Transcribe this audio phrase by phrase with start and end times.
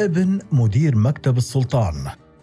[0.00, 1.94] ابن مدير مكتب السلطان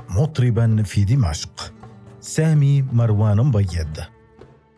[0.10, 1.74] مطربا في دمشق
[2.22, 3.98] سامي مروان مبيض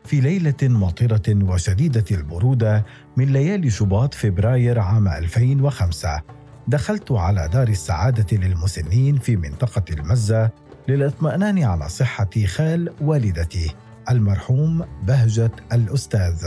[0.06, 2.86] في ليلة مطرة وشديدة البرودة
[3.18, 6.22] من ليالي شباط فبراير عام 2005
[6.68, 10.50] دخلت على دار السعادة للمسنين في منطقة المزة
[10.88, 13.76] للاطمئنان على صحة خال والدتي
[14.10, 16.46] المرحوم بهجة الأستاذ.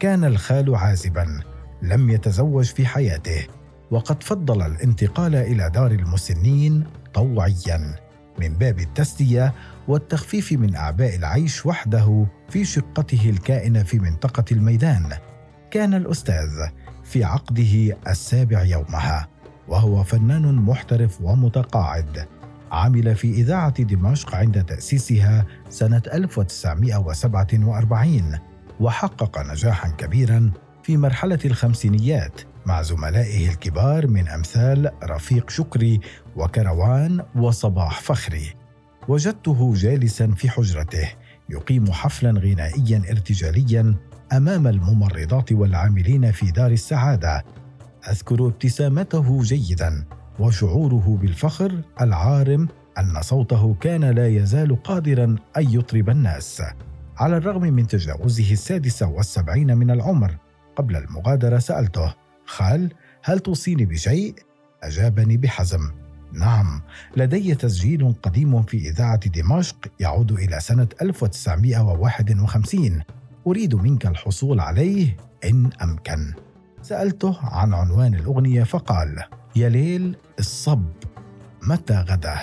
[0.00, 1.40] كان الخال عازبا
[1.82, 3.46] لم يتزوج في حياته.
[3.92, 7.96] وقد فضل الانتقال إلى دار المسنين طوعيا.
[8.38, 9.54] من باب التسلية
[9.88, 15.08] والتخفيف من أعباء العيش وحده في شقته الكائنة في منطقة الميدان
[15.70, 16.50] كان الأستاذ
[17.04, 19.28] في عقده السابع يومها
[19.68, 22.26] وهو فنان محترف ومتقاعد.
[22.72, 28.38] عمل في إذاعة دمشق عند تأسيسها سنة 1947
[28.80, 30.50] وحقق نجاحا كبيرا
[30.82, 32.51] في مرحلة الخمسينيات.
[32.66, 36.00] مع زملائه الكبار من أمثال رفيق شكري
[36.36, 38.54] وكروان وصباح فخري.
[39.08, 41.08] وجدته جالسا في حجرته
[41.50, 43.94] يقيم حفلا غنائيا ارتجاليا
[44.32, 47.44] أمام الممرضات والعاملين في دار السعادة.
[48.10, 50.04] أذكر ابتسامته جيدا
[50.38, 52.68] وشعوره بالفخر العارم
[52.98, 55.24] أن صوته كان لا يزال قادرا
[55.56, 56.62] أن يطرب الناس.
[57.16, 60.36] على الرغم من تجاوزه السادسه والسبعين من العمر
[60.76, 62.14] قبل المغادرة سألته
[62.52, 62.92] خال
[63.24, 64.34] هل توصيني بشيء؟
[64.82, 65.90] أجابني بحزم
[66.32, 66.82] نعم
[67.16, 73.02] لدي تسجيل قديم في إذاعة دمشق يعود إلى سنة 1951
[73.46, 76.32] أريد منك الحصول عليه إن أمكن.
[76.82, 79.22] سألته عن عنوان الأغنية فقال
[79.56, 80.86] يا ليل الصب
[81.62, 82.36] متى غدا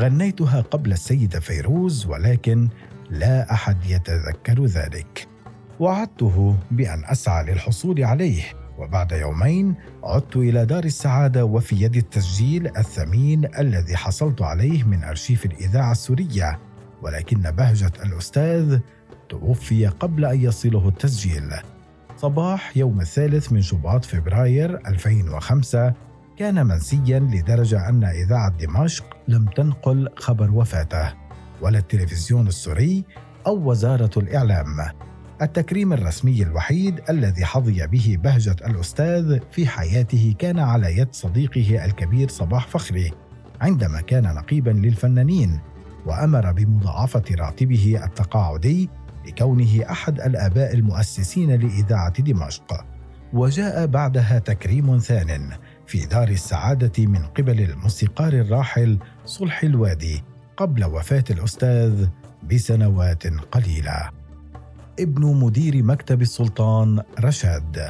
[0.00, 2.68] غنيتها قبل السيدة فيروز ولكن
[3.10, 5.28] لا أحد يتذكر ذلك.
[5.80, 8.61] وعدته بأن أسعى للحصول عليه.
[8.78, 9.74] وبعد يومين
[10.04, 16.58] عدت إلى دار السعادة وفي يدي التسجيل الثمين الذي حصلت عليه من أرشيف الإذاعة السورية.
[17.02, 18.78] ولكن بهجة الأستاذ
[19.28, 21.50] توفي قبل أن يصله التسجيل.
[22.16, 25.92] صباح يوم الثالث من شباط فبراير 2005
[26.38, 31.12] كان منسيا لدرجة أن إذاعة دمشق لم تنقل خبر وفاته.
[31.60, 33.04] ولا التلفزيون السوري
[33.46, 34.66] أو وزارة الإعلام.
[35.42, 42.28] التكريم الرسمي الوحيد الذي حظي به بهجة الأستاذ في حياته كان على يد صديقه الكبير
[42.28, 43.12] صباح فخري
[43.60, 45.60] عندما كان نقيبا للفنانين
[46.06, 48.88] وأمر بمضاعفة راتبه التقاعدي
[49.26, 52.84] لكونه أحد الآباء المؤسسين لإذاعة دمشق.
[53.32, 55.50] وجاء بعدها تكريم ثان
[55.86, 60.24] في دار السعادة من قبل الموسيقار الراحل صلح الوادي
[60.56, 62.06] قبل وفاة الأستاذ
[62.50, 64.21] بسنوات قليلة.
[65.00, 67.88] ابن مدير مكتب السلطان رشاد.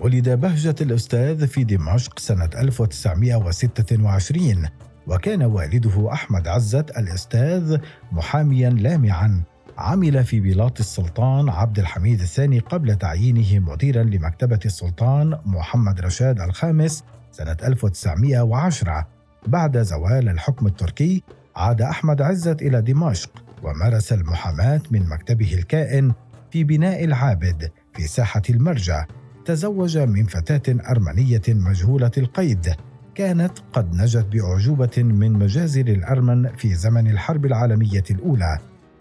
[0.00, 4.66] ولد بهجة الأستاذ في دمشق سنة 1926
[5.06, 7.78] وكان والده أحمد عزت الأستاذ
[8.12, 9.42] محاميا لامعا.
[9.78, 17.04] عمل في بلاط السلطان عبد الحميد الثاني قبل تعيينه مديرا لمكتبة السلطان محمد رشاد الخامس
[17.32, 19.06] سنة 1910
[19.46, 21.22] بعد زوال الحكم التركي
[21.56, 23.30] عاد أحمد عزت إلى دمشق
[23.62, 26.12] ومارس المحاماة من مكتبه الكائن
[26.50, 29.04] في بناء العابد في ساحة المرجع
[29.44, 32.74] تزوج من فتاة أرمنية مجهولة القيد.
[33.14, 38.58] كانت قد نجت بأعجوبة من مجازر الأرمن في زمن الحرب العالمية الأولى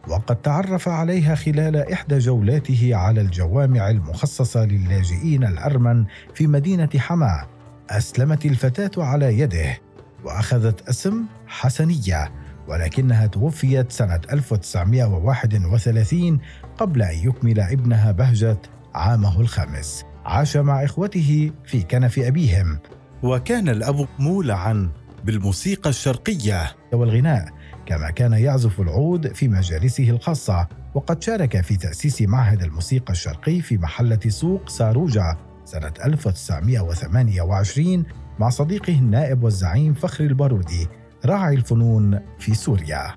[0.08, 7.48] وقد تعرف عليها خلال إحدى جولاته على الجوامع المخصصة للاجئين الأرمن في مدينة حماة
[7.90, 9.78] أسلمت الفتاة على يده
[10.24, 12.32] وأخذت اسم حسنية.
[12.69, 16.40] ولكنها توفيت سنة 1931
[16.78, 18.57] قبل أن يكمل ابنها بهجة
[18.96, 20.06] عامه الخامس.
[20.25, 22.79] عاش مع إخوته في كنف أبيهم.
[23.24, 24.90] وكان الأب مولعا
[25.25, 26.76] بالموسيقى الشرقية.
[26.94, 27.49] والغناء
[27.85, 33.78] كما كان يعزف العود في مجالسه الخاصة وقد شارك في تأسيس معهد الموسيقى الشرقي في
[33.78, 38.05] محلة سوق ساروجا سنة 1928
[38.40, 40.88] مع صديقه النائب والزعيم فخر البارودي.
[41.26, 43.16] راعي الفنون في سوريا.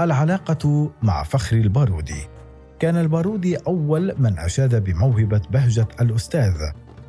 [0.00, 2.28] العلاقة مع فخر البارودي.
[2.78, 6.54] كان البارودي أول من أشاد بموهبة بهجة الأستاذ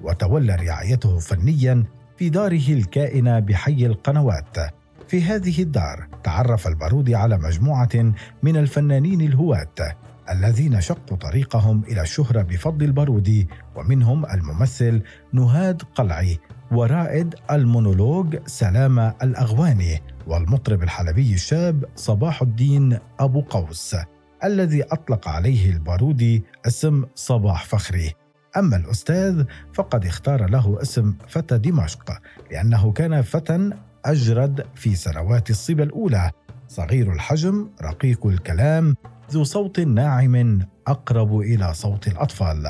[0.02, 1.84] وتولى رعايته فنيا
[2.18, 4.57] في داره الكائنة بحي القنوات.
[5.07, 8.13] في هذه الدار تعرف البارودي على مجموعة
[8.44, 9.96] من الفنانين الهواة
[10.30, 15.01] الذين شقوا طريقهم إلى الشهرة بفضل البارودي ومنهم الممثل
[15.33, 16.39] نهاد قلعي
[16.72, 23.95] ورائد المونولوج سلامة الأغواني والمطرب الحلبي الشاب صباح الدين أبو قوس
[24.44, 28.13] الذي أطلق عليه البارودي اسم صباح فخري.
[28.57, 29.44] أما الأستاذ
[29.74, 32.21] فقد اختار له اسم فتى دمشق
[32.51, 33.69] لأنه كان فتى
[34.06, 36.31] أجرد في سنوات الصبا الأولى.
[36.68, 38.95] صغير الحجم رقيق الكلام
[39.31, 42.69] ذو صوت ناعم أقرب إلى صوت الأطفال.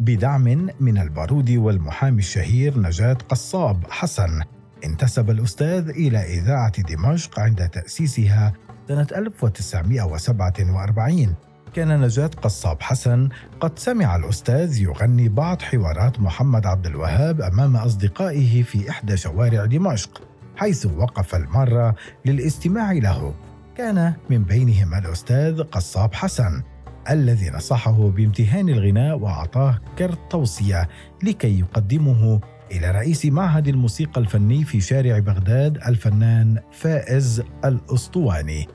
[0.00, 4.42] بدعم من البارودي والمحامي الشهير نجاة قصاب حسن.
[4.84, 8.52] انتسب الأستاذ إلى إذاعة دمشق عند تأسيسها
[8.88, 11.34] سنة 1947
[11.74, 13.28] كان نجاة قصاب حسن
[13.60, 20.22] قد سمع الأستاذ يغني بعض حوارات محمد عبد الوهاب أمام أصدقائه في إحدى شوارع دمشق
[20.56, 21.94] حيث وقف المرة
[22.24, 23.34] للاستماع له.
[23.78, 26.62] كان من بينهم الأستاذ قصاب حسن
[27.10, 30.88] الذي نصحه بامتهان الغناء وأعطاه كرت توصية
[31.22, 32.40] لكي يقدمه
[32.72, 38.68] إلى رئيس معهد الموسيقى الفني في شارع بغداد الفنان فائز الأسطواني.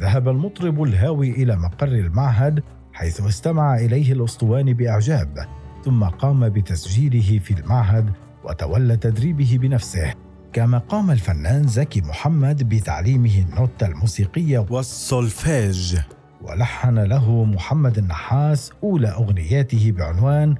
[0.00, 2.62] ذهب المطرب الهاوي إلى مقر المعهد
[2.92, 5.46] حيث استمع إليه الأسطواني بإعجاب
[5.84, 8.10] ثم قام بتسجيله في المعهد
[8.44, 10.25] وتولى تدريبه بنفسه.
[10.56, 15.98] كما قام الفنان زكي محمد بتعليمه النوتة الموسيقية والسولفيج
[16.42, 20.54] ولحن له محمد النحاس أولى أغنياته بعنوان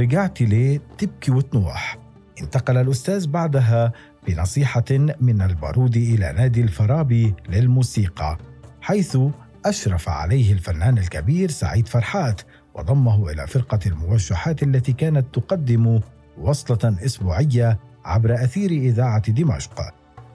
[0.00, 1.98] رجعت ليه تبكي وتنوح.
[2.42, 3.92] انتقل الأستاذ بعدها
[4.28, 4.84] بنصيحة
[5.20, 8.38] من البارودي إلى نادي الفارابي للموسيقى
[8.80, 9.18] حيث
[9.64, 12.40] أشرف عليه الفنان الكبير سعيد فرحات
[12.74, 16.00] وضمه إلى فرقة الموشحات التي كانت تقدم
[16.38, 19.80] وصلة أسبوعية عبر أثير إذاعة دمشق.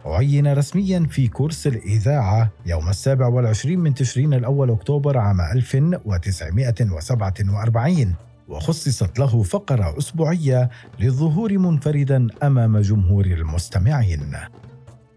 [0.05, 8.15] عين رسميا في كورس الإذاعة يوم السابع والعشرين من تشرين الأول أكتوبر عام 1947
[8.47, 10.69] وخصصت له فقرة أسبوعية
[10.99, 14.33] للظهور منفردا أمام جمهور المستمعين.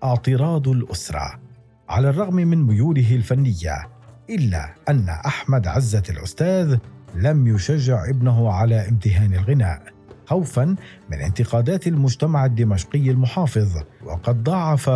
[0.05, 1.41] اعتراض الأسرة.
[1.89, 3.89] على الرغم من ميوله الفنية
[4.31, 6.77] إلا أن أحمد عزة الأستاذ
[7.15, 9.83] لم يشجع ابنه على امتهان الغناء.
[10.31, 10.77] خوفا
[11.11, 13.69] من انتقادات المجتمع الدمشقي المحافظ
[14.05, 14.89] وقد ضاعف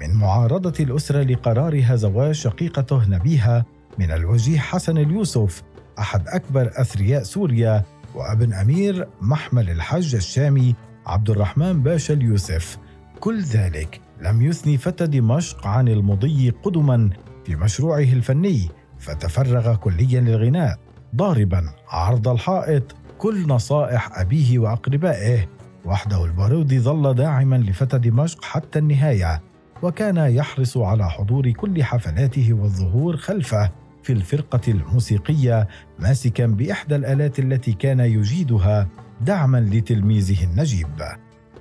[0.00, 3.64] من معارضة الأسرة لقرارها زواج شقيقته نبيها
[3.98, 5.62] من الوجيه حسن اليوسف
[5.98, 10.74] أحد أكبر أثرياء سوريا وأبن أمير محمل الحج الشامي
[11.06, 12.78] عبد الرحمن باشا اليوسف.
[13.20, 17.10] كل ذلك لم يثني فتى دمشق عن المضي قدما
[17.44, 18.68] في مشروعه الفني
[18.98, 20.78] فتفرغ كليا للغناء
[21.16, 25.48] ضاربا عرض الحائط كل نصائح أبيه وأقربائه.
[25.84, 29.42] وحده البارودي ظل داعما لفتى دمشق حتى النهاية.
[29.82, 33.70] وكان يحرص على حضور كل حفلاته والظهور خلفه
[34.02, 35.68] في الفرقة الموسيقية
[35.98, 38.88] ماسكا بإحدى الآلات التي كان يجيدها
[39.20, 41.02] دعما لتلميذه النجيب.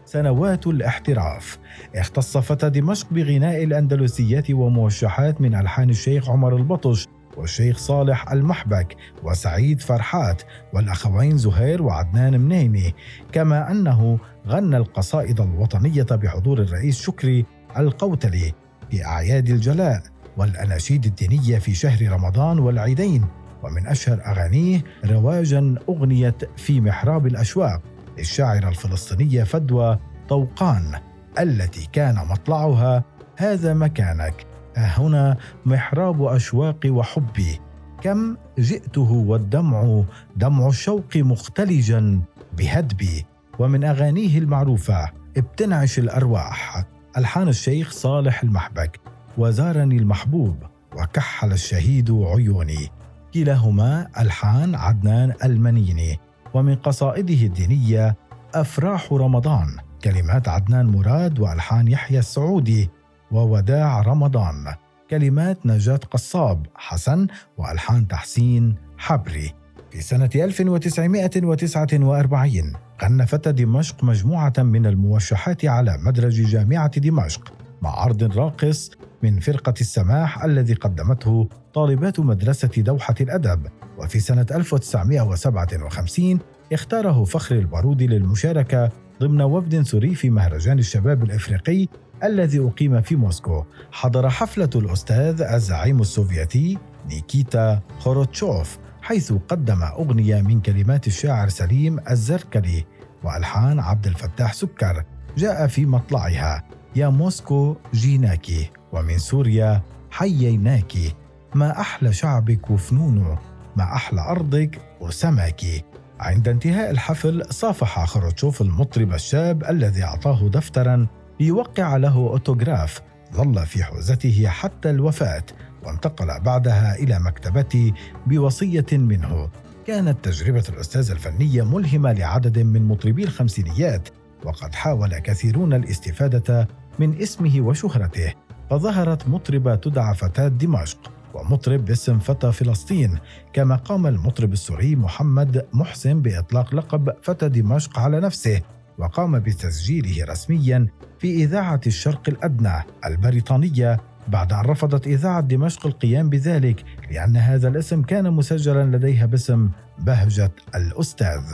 [0.06, 1.60] سنوات الاحتراف.
[1.95, 7.07] اختص فتى دمشق بغناء الأندلسيات وموشحات من ألحان الشيخ عمر البطش
[7.38, 10.42] والشيخ صالح المحبك وسعيد فرحات
[10.74, 12.95] والأخوين زهير وعدنان منيني
[13.31, 17.45] كما أنه غنى القصائد الوطنية بحضور الرئيس شكري
[17.78, 18.54] القوتلي
[18.92, 20.04] في أعياد الجلاء
[20.38, 23.25] والأناشيد الدينية في شهر رمضان والعيدين
[23.63, 27.81] ومن أشهر أغانيه رواجا أغنية في محراب الأشواق
[28.18, 29.98] للشاعرة الفلسطينية فدوى
[30.30, 31.00] طوقان
[31.39, 33.04] التي كان مطلعها
[33.38, 34.45] هذا مكانك
[34.77, 37.60] هنا محراب أشواقي وحبي.
[38.01, 40.03] كم جئته والدمع
[40.36, 42.22] دمع الشوق مختلجا
[42.57, 43.25] بهدبي.
[43.60, 46.86] ومن أغانيه المعروفة بتنعش الأرواح.
[47.17, 49.00] ألحان الشيخ صالح المحبك
[49.38, 50.55] وزارني المحبوب
[50.96, 52.89] وكحل الشهيد عيوني.
[53.34, 56.19] كلاهما ألحان عدنان المنيني
[56.53, 58.15] ومن قصائده الدينية
[58.55, 59.67] أفراح رمضان.
[60.03, 62.89] كلمات عدنان مراد وألحان يحيى السعودي.
[63.31, 64.74] ووداع رمضان.
[65.10, 69.53] كلمات نجاة قصاب حسن وألحان تحسين حبري.
[69.91, 78.38] في سنة 1949 غنى فتى دمشق مجموعة من الموشحات على مدرج جامعة دمشق مع عرض
[78.38, 78.91] راقص
[79.24, 83.67] من فرقة السماح الذي قدمته طالبات مدرسة دوحة الأدب.
[83.98, 86.39] وفي سنة 1957
[86.74, 88.89] اختاره فخر البارودي للمشاركة
[89.22, 91.88] ضمن وفد سوري في مهرجان الشباب الإفريقي
[92.24, 96.77] الذي أقيم في موسكو حضر حفلة الافتتاح الزعيم السوفيتي
[97.09, 102.86] نيكيتا خروتشوف حيث قدم أغنية من كلمات الشاعر سليم الزركلي
[103.24, 105.03] وألحان عبد الفتاح سكر.
[105.38, 106.63] جاء في مطلعها
[106.95, 109.81] يا موسكو جيناكي ومن سوريا
[110.12, 111.13] حييناكي
[111.55, 113.38] ما أحلى شعبك وفنونه
[113.75, 115.83] ما أحلى أرضك وسمكي
[116.19, 121.07] عند انتهاء الحفل صافح خروتشوف المطرب الشاب الذي أعطاه دفترا
[121.39, 123.01] ليوقع له أوتوغراف
[123.34, 125.44] ظل في حوزته حتى الوفاة
[125.84, 127.94] وانتقل بعدها إلى مكتبتي
[128.27, 129.50] بوصية منه.
[129.88, 134.10] كانت تجربة الأستاذ الفنية ملهمة لعدد من مطربي الخمسينيات
[134.46, 136.67] وقد حاول كثيرون الاستفادة
[137.00, 138.34] من اسمه وشهرته.
[138.70, 143.17] فظهرت مطربة تدعى فتاة دمشق ومطرب باسم فتى فلسطين
[143.53, 148.62] كما قام المطرب السوري محمد محسن بإطلاق لقب فتى دمشق على نفسه.
[148.98, 150.88] وقام بتسجيله رسميا
[151.20, 158.01] في إذاعة الشرق الأدنى البريطانية بعد أن رفضت إذاعة دمشق القيام بذلك لأن هذا الاسم
[158.01, 161.54] كان مسجلا لديها باسم بهجة الأستاذ.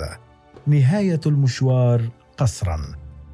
[0.67, 2.79] نهاية المشوار قصرا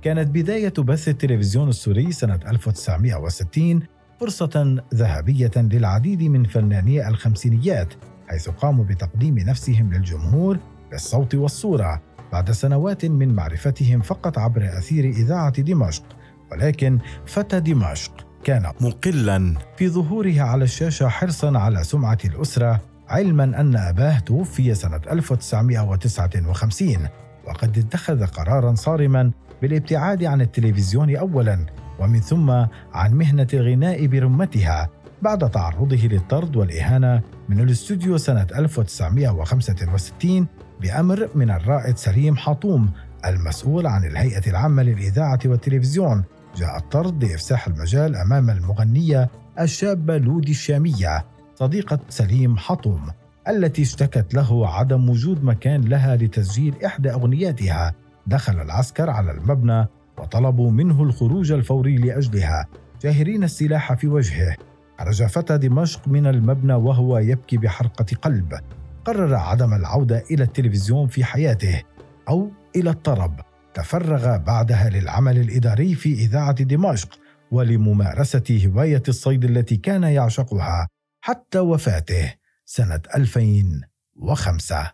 [0.01, 3.83] كانت بداية بث التلفزيون السوري سنة 1960
[4.19, 7.93] فرصة ذهبية للعديد من فناني الخمسينيات
[8.27, 10.59] حيث قاموا بتقديم نفسهم للجمهور
[10.91, 16.03] بالصوت والصورة بعد سنوات من معرفتهم فقط عبر أثير إذاعة دمشق
[16.51, 18.11] ولكن فتى دمشق
[18.43, 25.01] كان مقلا في ظهوره على الشاشة حرصا على سمعة الأسرة علما أن أباه توفي سنة
[25.11, 27.07] 1959
[27.47, 29.31] وقد اتخذ قرارا صارما
[29.61, 31.65] بالابتعاد عن التلفزيون أولا
[31.99, 32.51] ومن ثم
[32.93, 34.89] عن مهنة الغناء برمتها
[35.21, 40.47] بعد تعرضه للطرد والإهانة من الاستوديو سنة 1965
[40.81, 42.91] بأمر من الرائد سليم حطوم
[43.25, 46.23] المسؤول عن الهيئة العامة للإذاعة والتلفزيون.
[46.55, 53.01] جاء الطرد لإفساح المجال أمام المغنية الشابة لودي الشامية صديقة سليم حطوم
[53.47, 57.93] التي اشتكت له عدم وجود مكان لها لتسجيل إحدى أغنياتها.
[58.27, 62.67] دخل العسكر على المبنى وطلبوا منه الخروج الفوري لأجلها.
[63.01, 64.55] جاهرين السلاح في وجهه.
[64.99, 68.59] خرج فتى دمشق من المبنى وهو يبكي بحرقة قلب.
[69.05, 71.83] قرر عدم العودة إلى التلفزيون في حياته
[72.29, 73.39] أو إلى الطرب.
[73.73, 77.19] تفرغ بعدها للعمل الإداري في إذاعة دمشق
[77.51, 80.87] ولممارسة هواية الصيد التي كان يعشقها
[81.21, 82.33] حتى وفاته
[82.65, 84.91] سنة 2005